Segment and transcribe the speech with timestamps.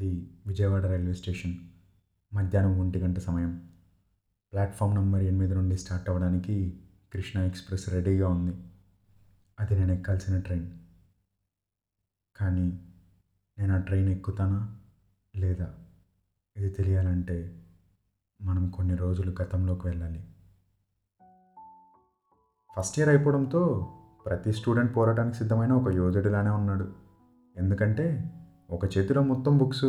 [0.00, 1.54] అది Vijayawada railway station
[2.34, 3.68] మధ్యాహ్నం ఒంటి గంట సమయం.
[4.52, 6.80] ప్లాట్ఫామ్ నెంబర్ ఎనిమిది నుండి స్టార్ట్ అవ్వడానికి
[7.12, 8.56] కృష్ణ ఎక్స్ప్రెస్ రెడీగా ఉంది.
[9.60, 10.70] అది నేను ఎక్కాల్సిన ట్రైన్.
[12.36, 12.94] కానీ
[13.58, 14.78] నేను ఆ ట్రైన్ ఎక్కుతానా
[15.36, 15.74] లేదా?
[16.56, 17.66] ఇది తెలియాలంటే
[18.42, 20.24] మనం కొన్ని రోజులు గతంలోకి వెళ్ళాలి.
[22.76, 23.92] ఫస్ట్ ఇయర్ అయిపోవడంతో
[24.26, 26.94] ప్రతి స్టూడెంట్ పోరాటానికి సిద్ధమైన ఒక యోధుడిలానే ఉన్నాడు.
[27.56, 28.36] ఎందుకంటే
[28.70, 29.84] ఒక చేతిలో మొత్తం బుక్స్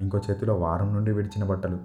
[0.00, 1.76] ఇంకో చేతిలో వారం నుండి విడిచిన బట్టలు.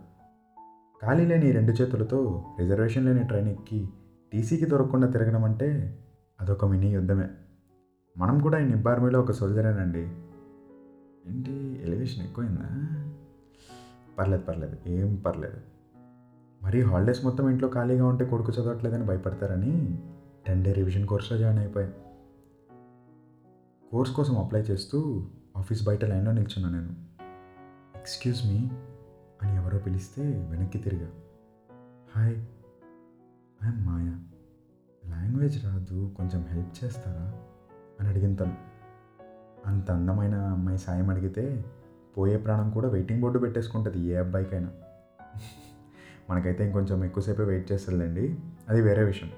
[1.01, 3.89] ఖాళీ లేని ఈ రెండు చేతులతో రిజర్వేషన్ లేని ట్రైన్ ఎక్కి
[4.33, 5.99] టీసీకి దొరకకుండా తిరగడం అంటే
[6.41, 7.29] అదొక మినీ యుద్ధమే.
[8.17, 10.09] మనం కూడా ఈ నిబ్బార్మీలో ఒక సోల్జరేనండి.
[11.27, 11.79] ఏంటి?
[11.83, 12.87] ఎలివేషన్ ఎక్కువైందా?
[14.19, 14.77] పర్లేదు పర్లేదు.
[14.87, 15.57] ఏం పర్లేదు.
[16.63, 19.99] మరి హాలిడేస్ మొత్తం ఇంట్లో ఖాళీగా ఉంటే కొడుకు చదవట్లేదని భయపడతారని
[20.47, 21.91] టెన్ డే రివిజన్ కోర్స్లో జాయిన్ అయిపోయా
[23.91, 25.27] కోర్స్ కోసం అప్లై చేస్తూ
[25.57, 26.89] ఆఫీస్ బయట లైన్లో నిల్చున్నా నేను.
[27.97, 28.69] ఎక్స్క్యూజ్ మీ
[29.41, 31.07] అని ఎవరో పిలిస్తే వెనక్కి తిరిగా.
[32.15, 32.37] Hi
[33.63, 34.19] I'm Maya.
[35.09, 37.33] లాంగ్వేజ్ రాదు కొంచెం హెల్ప్ చేస్తారా?
[37.99, 38.57] అని అడిగింది తను.
[39.65, 41.65] అంత అందమైన అమ్మాయి సాయం అడిగితే
[42.17, 44.69] పోయే ప్రాణం కూడా వెయిటింగ్ బోర్డు పెట్టేసుకుంటుంది ఏ అబ్బాయికైనా.
[46.29, 48.37] మనకైతే ఇంకొంచెం ఎక్కువసేపే వెయిట్ చేస్తుందండి
[48.69, 49.31] అది వేరే విషయం.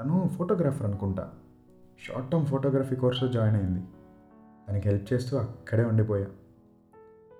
[0.00, 1.30] తను ఫోటోగ్రాఫర్ అనుకుంటా.
[1.98, 3.86] షార్ట్ టర్మ్ ఫోటోగ్రఫీ కోర్సులో జాయిన్ అయింది.
[4.68, 6.26] తనకి హెల్ప్ చేస్తూ అక్కడే ఉండిపోయా.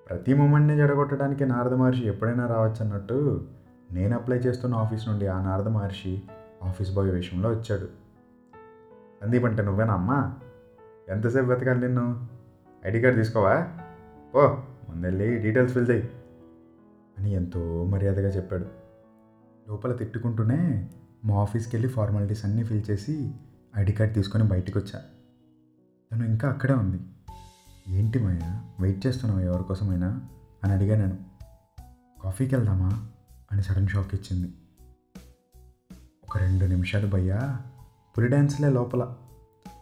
[0.09, 3.49] ప్రతి మూమెంట్ని జడగొట్టడానికి నారద మహర్షి ఎప్పుడైనా రావచ్చు అన్నట్టు
[3.93, 6.23] నేను అప్లై చేస్తున్న ఆఫీస్ నుండి ఆ నారద మహర్షి
[6.63, 7.89] ఆఫీస్ బాయ్ విషయంలో వచ్చాడు.
[9.23, 10.35] సందీప్ అంటే నువ్వేనా అమ్మా?
[11.09, 12.27] ఎంతసేపు వెతకాలి నిన్ను?
[12.87, 13.69] ID card తీసుకోవా?
[14.35, 14.47] ఓ
[14.89, 16.11] ముందెళ్ళి డీటెయిల్స్ ఫిల్ చేయి
[17.19, 18.67] అని ఎంతో మర్యాదగా చెప్పాడు.
[19.69, 20.91] లోపల తిట్టుకుంటూనే
[21.25, 23.35] మా ఆఫీస్కి వెళ్ళి ఫార్మాలిటీస్ అన్నీ ఫిల్ చేసి
[23.77, 25.03] ఐడి కార్డ్ తీసుకొని బయటికి వచ్చా
[26.15, 27.01] తను ఇంకా అక్కడే ఉంది.
[27.89, 28.63] ఏంటి మాయా?
[28.81, 30.21] వెయిట్ చేస్తున్నావు ఎవరి కోసమైనా?
[30.65, 31.19] అని అడిగా నేను.
[32.25, 33.09] కాఫీకి వెళ్దామా?
[33.53, 34.55] అని సడన్ షాక్ ఇచ్చింది.
[36.29, 37.61] ఒక రెండు నిమిషాలు భయ్యా
[38.19, 39.15] పులి డ్యాన్స్లే లోపల.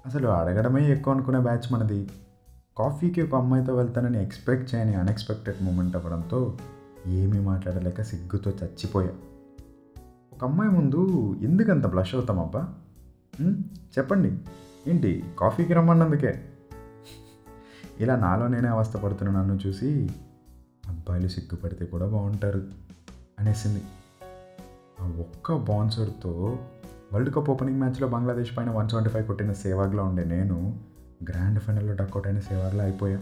[0.06, 2.10] అసలు అడగడమే ఎక్కువ అనుకునే బ్యాచ్ మనది.
[2.78, 6.58] కాఫీకి ఒక అమ్మాయితో వెళ్తానని ఎక్స్పెక్ట్ చేయని అన్ఎక్స్పెక్టెడ్ మూమెంట్ అవ్వడంతో
[7.06, 9.10] ఏమీ మాట్లాడలేక సిగ్గుతో చచ్చిపోయా.
[10.32, 12.74] ఒక అమ్మాయి ముందు ఎందుకంత బ్లష్ అవుతామబ్బా?
[13.98, 14.38] చెప్పండి.
[14.88, 16.44] ఏంటి కాఫీకి రమ్మన్నందుకే?
[18.00, 20.10] ఇలా నాలో నేనే అవస్థపడుతున్న నన్ను చూసి
[20.86, 22.66] అబ్బాయిలు సిగ్గుపడితే కూడా బాగుంటారు
[23.38, 23.82] అనేసింది.
[25.00, 26.58] ఆ ఒక్క బౌన్సర్తో
[27.12, 30.80] వరల్డ్ కప్ ఓపెనింగ్ మ్యాచ్లో బంగ్లాదేశ్ పైన వన్ సెవెంటీ ఫైవ్ కొట్టిన సేవాగ్లో ఉండే నేను
[31.30, 33.20] గ్రాండ్ ఫైనల్లో డక్అట్ అయిన సేవాగ్లో అయిపోయా.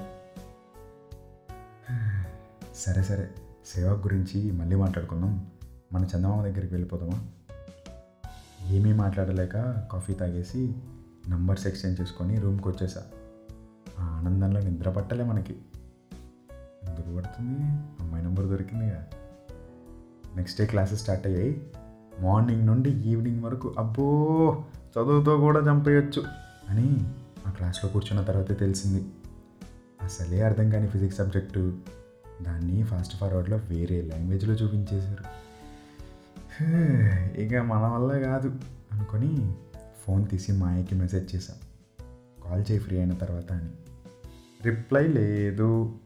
[2.75, 3.31] సరే సరే
[3.67, 5.51] సేవాగ్ గురించి మళ్ళీ మాట్లాడుకుందాం.
[5.93, 7.27] మన చందమామ దగ్గరికి వెళ్ళిపోదామా?
[8.67, 9.53] ఏమీ మాట్లాడలేక
[9.93, 10.75] కాఫీ తాగేసి
[11.29, 13.03] నంబర్స్ ఎక్స్చేంజ్ చేసుకొని రూమ్కి వచ్చేసా.
[14.01, 15.53] ఆ ఆనందంలో నిద్ర పట్టలే మనకి.
[16.89, 17.61] ఎందుకు పడుతుంది?
[18.01, 19.07] అమ్మాయి నెంబర్ దొరికిందిగా.
[20.37, 21.71] నెక్స్ట్ డే క్లాసెస్ స్టార్ట్ అయ్యాయి.
[22.21, 26.25] మార్నింగ్ నుండి ఈవినింగ్ వరకు అబ్బో చదువుతో కూడా చంపేయచ్చు
[26.69, 27.15] అని
[27.47, 29.09] ఆ క్లాస్లో కూర్చున్న తర్వాతే తెలిసింది.
[30.03, 31.79] అసలే అర్థం కాని ఫిజిక్స్ సబ్జెక్టు.
[32.43, 35.25] దాన్ని ఫాస్ట్ ఫార్వర్డ్లో వేరే లాంగ్వేజ్లో చూపించేశారు.
[36.61, 38.49] హే, ఇక మన వల్ల కాదు
[38.93, 39.55] అనుకొని
[40.05, 41.71] ఫోన్ తీసి మాయకి మెసేజ్ చేశాను
[42.43, 43.71] కాల్ చేయి ఫ్రీ అయిన తర్వాత అని.
[44.63, 45.99] రిప్లై లేదు.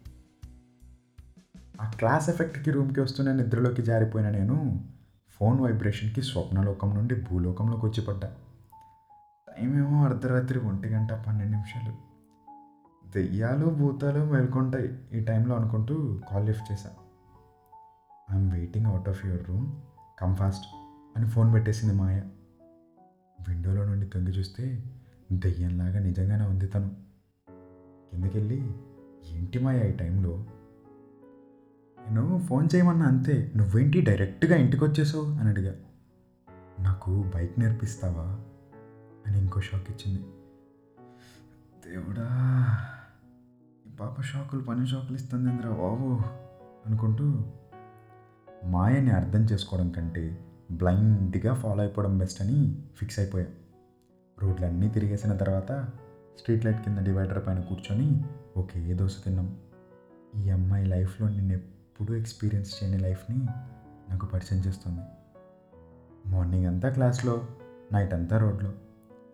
[1.81, 4.85] ఆ క్లాస్ ఎఫెక్ట్కి రూమ్కి వస్తున్న నిద్రలోకి జారిపోయిన నేను
[5.29, 8.35] ఫోన్ వైబ్రేషన్కి స్వప్నలోకం నుండి భూలోకంలోకి వచ్చి పడ్డా.
[9.49, 12.15] టైం ఏమో అర్ధరాత్రి ఒంటి గంట పన్నెండు నిమిషాలు.
[13.13, 16.91] దెయ్యాలు భూతాలు మేల్కొంటాయి ఈ టైంలో అనుకుంటూ కాల్ లిఫ్ట్ చేశా
[18.33, 19.73] I'm waiting out of your room.
[20.19, 20.67] Come fast
[21.17, 22.23] అని ఫోన్ పెట్టేసింది మాయ
[23.49, 24.85] విండోలో నుండి తొంగి చూస్తే
[25.33, 26.91] దెయ్యంలాగా నిజంగానే ఉంది తను.
[28.11, 28.71] కిందకెళ్ళి
[29.31, 30.47] ఏంటి మాయ ఈ టైంలో?
[32.09, 35.75] నేను ఫోన్ చేయమన్నా అంతే నువ్వేంటి డైరెక్ట్గా ఇంటికి వచ్చేసావు అని అడిగా.
[36.81, 38.41] నాకు బైక్ నేర్పిస్తావా?
[39.27, 40.27] అని ఇంకో షాక్ ఇచ్చింది.
[41.89, 42.29] దేవుడా
[43.87, 46.21] ఈ పాప షాకులు పని షాకులు ఇస్తుంది ఇంద్రా బాబు?
[46.87, 47.45] అనుకుంటూ
[48.67, 53.49] మాయని అర్థం చేసుకోవడం కంటే బ్లైండ్గా ఫాలో అయిపోవడం బెస్ట్ అని ఫిక్స్ అయిపోయాం.
[54.43, 55.89] రోడ్లన్నీ తిరిగేసిన తర్వాత
[56.39, 58.25] స్ట్రీట్ లైట్ కింద డివైడర్ పైన కూర్చొని
[58.57, 59.59] ఒకే దోశ తిన్నాం.
[60.37, 63.37] ఈ అమ్మాయి లైఫ్లో నేను ఎప్పుడూ ఎక్స్పీరియన్స్ చేయని లైఫ్ని
[64.11, 65.01] నాకు పరిచయం చేస్తుంది.
[66.27, 67.49] మార్నింగ్ అంతా క్లాస్లో
[67.93, 68.73] నైట్ అంతా రోడ్లో.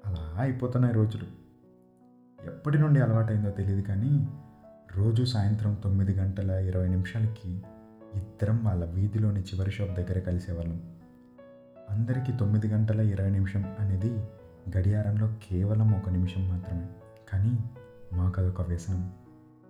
[0.07, 1.27] అలా అయిపోతున్నాయి రోజులు.
[2.47, 4.29] ఎప్పటి నుండి అలవాటైందో తెలియదు కానీ
[4.97, 7.63] రోజు సాయంత్రం తొమ్మిది గంటల ఇరవై నిమిషాలకి
[8.15, 11.00] ఇద్దరం వాళ్ళ వీధిలోని చివరి షాప్ దగ్గర కలిసేవాళ్ళం.
[11.91, 14.11] అందరికీ తొమ్మిది గంటల ఇరవై నిమిషం అనేది
[14.77, 16.89] గడియారంలో కేవలం ఒక నిమిషం మాత్రమే.
[17.33, 17.59] కానీ
[18.13, 19.13] మాకు అదొక వ్యసనం.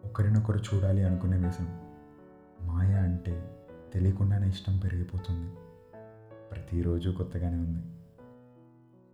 [0.05, 1.81] ఒకరినొకరు చూడాలి అనుకునే వ్యసనం.
[2.67, 3.51] మాయ అంటే
[3.95, 5.51] తెలియకుండానే ఇష్టం పెరిగిపోతుంది.
[6.53, 7.83] ప్రతిరోజు కొత్తగానే ఉంది.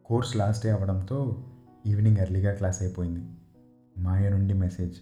[0.05, 1.45] కోర్స్ లాస్ట్ డే అవ్వడంతో
[1.87, 3.31] ఈవినింగ్ ఎర్లీగా క్లాస్ అయిపోయింది.
[3.99, 4.97] మాయ నుండి మెసేజ్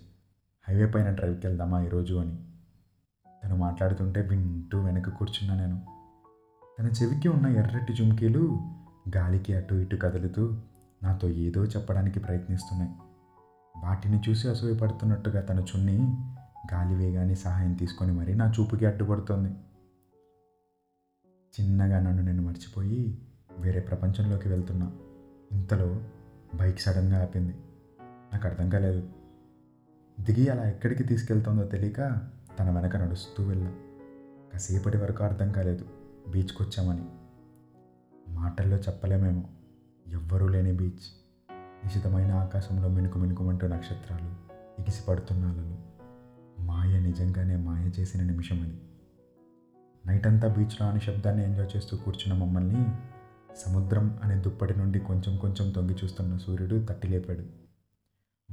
[0.69, 2.39] హైవే పైన డ్రైవ్కి వెళ్దామా ఈరోజు అని.
[3.45, 5.94] తను మాట్లాడుతుంటే వింటూ వెనక కూర్చున్నా నేను.
[6.79, 8.59] తన చెవికి ఉన్న ఎర్రటి జుమ్కీలు
[9.17, 10.57] గాలికి అటు ఇటు కదులుతూ
[11.03, 12.93] నాతో ఏదో చెప్పడానికి ప్రయత్నిస్తున్నాయి.
[13.85, 15.97] వాటిని చూసి అసూయపడుతున్నట్టుగా తన చున్ని
[16.75, 19.55] గాలి వేగాన్ని సహాయం తీసుకొని మరీ నా చూపుకి అడ్డుపడుతోంది.
[21.61, 23.29] చిన్నగా నన్ను నేను మర్చిపోయి
[23.59, 24.93] వేరే ప్రపంచంలోకి వెళ్తున్నా.
[25.53, 26.03] ఇంతలో
[26.55, 27.55] బైక్ సడన్గా ఆపింది.
[28.33, 29.09] నాకు అర్థం కాలేదు.
[30.21, 31.97] దిగి అలా ఎక్కడికి తీసుకెళ్తుందో తెలియక
[32.59, 33.73] తన వెనక నడుస్తూ వెళ్ళా.
[34.53, 36.04] కాసేపటి వరకు అర్థం కాలేదు.
[36.31, 37.05] బీచ్కి వచ్చామని
[38.29, 39.45] మాటల్లో చెప్పలేమేమో.
[40.07, 41.25] ఎవ్వరూ లేని బీచ్.
[41.53, 44.25] నిశితమైన ఆకాశంలో మినుకు మినుకుమంటూ నక్షత్రాలు
[44.81, 45.79] ఎగిసి పడుతున్నాలలో
[46.65, 48.81] మాయ నిజంగానే మాయ చేసిన నిమిషం అది
[50.07, 52.87] నైట్ అంతా బీచ్లో అనే శబ్దాన్ని ఎంజాయ్ చేస్తూ కూర్చున్న మమ్మల్ని
[53.57, 57.45] సముద్రం అనే దుప్పటి నుండి కొంచెం కొంచెం తొంగి చూస్తున్న సూర్యుడు తట్టి లేపాడు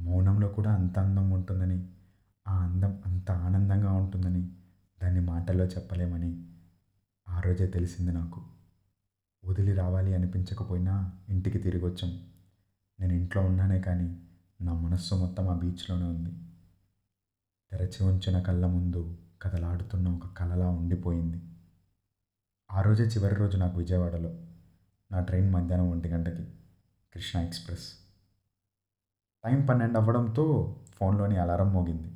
[0.00, 1.88] మౌనంలో కూడా అంత అందం ఉంటుందని
[2.48, 4.48] ఆ అందం అంత ఆనందంగా ఉంటుందని
[5.02, 6.51] దాన్ని మాటల్లో చెప్పలేమని
[7.32, 8.42] ఆ రోజే తెలిసింది నాకు.
[9.44, 12.26] వదిలి రావాలి అనిపించకపోయినా ఇంటికి తిరిగి వచ్చాం
[13.00, 14.28] నేను ఇంట్లో ఉన్నానే కానీ
[14.60, 16.30] నా మనస్సు మొత్తం ఆ బీచ్లోనే ఉంది.
[17.70, 21.42] తెరచి ఉంచిన కళ్ళ ముందు కదలాడుతున్న ఒక కలలా ఉండిపోయింది.
[22.72, 24.30] ఆ రోజే చివరి రోజు నాకు విజయవాడలో
[25.12, 26.44] నా ట్రైన్ మధ్యాహ్నం ఒంటి గంటకి
[27.14, 27.92] కృష్ణ ఎక్స్ప్రెస్.
[29.44, 32.14] టైం పన్నెండు అవ్వడంతో ఫోన్లోని అలారం మోగింది.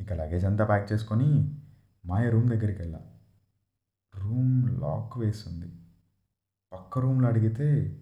[0.00, 1.58] ఇక లగేజ్ అంతా ప్యాక్ చేసుకొని
[2.06, 3.00] మాయ రూమ్ దగ్గరికి వెళ్ళా.
[4.16, 5.72] రూమ్ లాక్ వేసింది.
[6.72, 7.98] పక్క రూమ్లో అడిగితే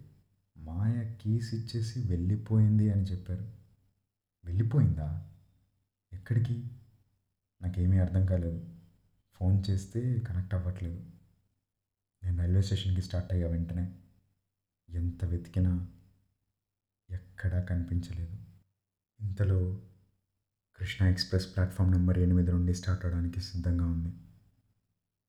[0.57, 3.51] మాయ కీస్ ఇచ్చేసి వెళ్ళిపోయింది అని చెప్పారు.
[4.45, 5.29] వెళ్ళిపోయిందా?
[6.13, 6.71] ఎక్కడికి?
[7.61, 8.69] నాకేమీ అర్థం కాలేదు.
[9.35, 11.05] ఫోన్ చేస్తే కనెక్ట్ అవ్వట్లేదు.
[12.23, 13.95] నేను రైల్వే స్టేషన్కి స్టార్ట్ అయ్యా వెంటనే.
[14.89, 15.87] ఎంత వెతికినా
[17.09, 18.37] ఎక్కడా కనిపించలేదు.
[19.21, 19.81] ఇంతలో
[20.77, 24.13] కృష్ణ ఎక్స్ప్రెస్ ప్లాట్ఫామ్ నెంబర్ ఎనిమిది నుండి స్టార్ట్ అవడానికి సిద్ధంగా ఉంది.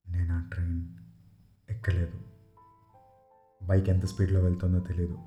[0.09, 0.83] నేను ఆ ట్రైన్
[1.71, 2.19] ఎక్కలేదు.
[3.67, 5.19] బైక్ ఎంత స్పీడ్లో వెళ్తుందో తెలియదు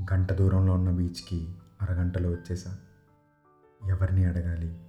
[0.00, 2.78] గంట దూరంలో ఉన్న బీచ్కి అరగంటలో వచ్చేసా.
[3.86, 4.80] ఎవరిని అడగాలి?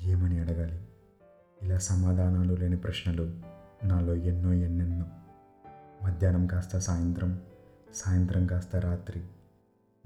[0.00, 0.88] ఏమని అడగాలి?
[1.62, 3.40] ఇలా సమాధానాలు లేని ప్రశ్నలు
[3.84, 5.06] నాలో ఎన్నో ఎన్నెన్నో.
[6.02, 7.40] మధ్యాహ్నం కాస్త సాయంత్రం
[7.94, 9.22] సాయంత్రం కాస్త రాత్రి.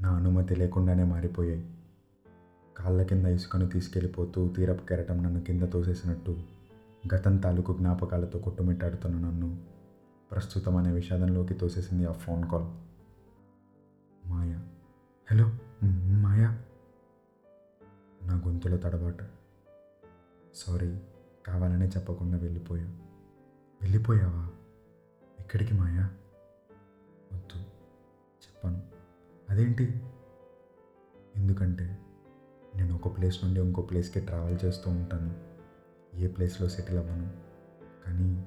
[0.01, 1.75] నా అనుమతి లేకుండానే మారిపోయాయి.
[2.77, 6.43] కాళ్ళ కింద ఇసుకను తీసుకెళ్ళిపోతూ తీరపు కెరటం నన్ను కింద తోసేసినట్టు
[7.15, 9.63] గతం తాలూకు జ్ఞాపకాలతో కొట్టుమిట్టాడుతున్న నన్ను
[10.31, 12.67] ప్రస్తుతం అనే విషాదంలోకి తోసేసింది ఆ phone call.
[14.29, 14.61] Maya.
[15.31, 15.53] Hello?
[16.21, 16.63] Maya?
[18.23, 19.25] నా గొంతులో తడబాటు.
[20.55, 21.01] సారీ
[21.47, 22.85] కావాలనే చెప్పకుండా వెళ్ళిపోయా.
[23.83, 24.49] వెళ్ళిపోయావా?
[25.41, 26.11] ఎక్కడికి మాయా?
[27.33, 27.59] వద్దు
[28.43, 28.83] చెప్పను.
[29.51, 30.03] అదేంటి?
[31.37, 31.99] ఎందుకంటే
[32.77, 35.52] నేను ఒక ప్లేస్ నుండి ఇంకో ప్లేస్కి ట్రావెల్ చేస్తూ ఉంటాను.
[36.15, 37.31] ఏ ప్లేస్లో సెటిల్ అవ్వను.
[38.07, 38.47] కానీ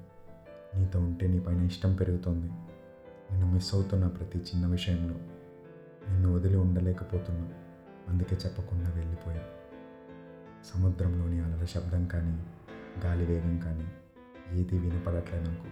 [0.74, 2.46] నీతో ఉంటే నీ పైన ఇష్టం పెరుగుతోంది.
[3.30, 5.14] నిన్ను మిస్ అవుతున్న ప్రతి చిన్న విషయంలో
[6.10, 7.52] నిన్ను వదిలి ఉండలేకపోతున్నా.
[8.08, 9.42] అందుకే చెప్పకుండా వెళ్ళిపోయా.
[10.64, 12.46] సముద్రంలోని అలల శబ్దం కానీ
[13.06, 13.90] గాలి వేగం కానీ
[14.52, 15.66] ఏది వినపడట్లే నాకు.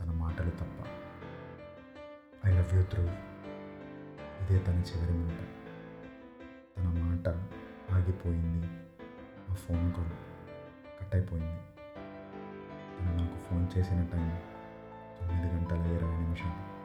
[0.00, 0.86] తన మాటలు తప్ప.
[2.46, 3.02] ఐ లవ్ యూ త్రూ
[4.42, 5.38] ఇదే తన చివరి మాట.
[6.78, 7.28] తన మాట
[7.94, 8.66] ఆగిపోయింది.
[9.50, 10.27] ఆ ఫోన్ కూడా
[11.08, 11.60] కట్ అయిపోయింది
[13.00, 14.38] తను నాకు ఫోన్ చేసిన టైం
[15.20, 16.78] తొమ్మిది గంటల ఇరవై నిమిషాలు.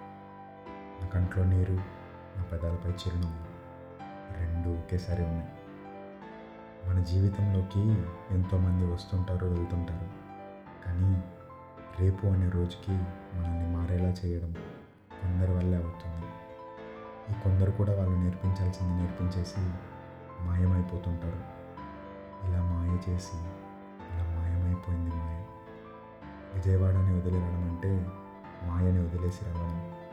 [1.02, 1.74] నా కంట్లో నీరు
[2.38, 3.46] నా పెదాలపై చిరునవ్వు
[4.40, 5.50] రెండు ఒకేసారి ఉన్నాయి.
[6.90, 7.80] మన జీవితంలోకి
[8.32, 10.08] ఎంతోమంది వస్తుంటారు వెళ్తుంటారు.
[10.86, 11.24] కానీ
[12.00, 12.92] రేపు అనే రోజుకి
[13.38, 14.54] మనల్ని మారేలా చేయడం
[15.22, 16.26] కొందరి వల్లే అవుతుంది.
[17.32, 19.60] ఈ కొందరు కూడా వాళ్ళు నేర్పించాల్సింది నేర్పించేసి
[20.42, 21.64] మాయమైపోతుంటారు.
[22.48, 23.63] ఇలా మాయ చేసి
[24.84, 25.46] అయిపోయింది మాయ.
[26.54, 28.08] విజయవాడని వదిలి రావడం అంటే
[28.64, 30.04] మాయని వదిలేసి రావడం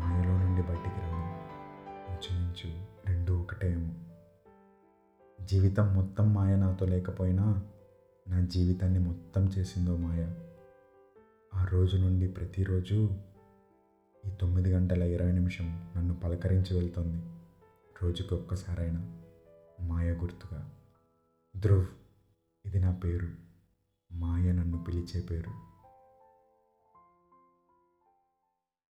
[0.00, 1.48] మాయలో నుండి బయటికి రావడం.
[2.08, 3.94] ఇంచుమించు రెండు ఒకటేమో
[5.44, 7.62] జీవితం మొత్తం మాయ నాతో లేకపోయినా
[8.28, 10.34] నా జీవితాన్ని మొత్తం చేసిందో మాయ.
[11.54, 13.10] ఆ రోజు నుండి ప్రతిరోజు
[14.26, 17.22] ఈ తొమ్మిది గంటల ఇరవై నిమిషం నన్ను పలకరించి వెళ్తుంది.
[18.02, 19.18] రోజుకి ఒక్కసారైనా
[19.80, 20.70] మాయ గుర్తుగా.
[21.56, 21.86] ధ్రువ్
[22.66, 23.47] ఇది నా పేరు.
[24.12, 25.67] మాయ నన్ను పిలిచే పేరు.